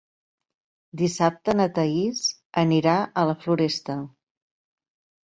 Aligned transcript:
Dissabte 1.01 1.53
na 1.59 1.67
Thaís 1.75 2.21
anirà 2.63 2.95
a 3.05 3.27
la 3.33 3.37
Floresta. 3.45 3.99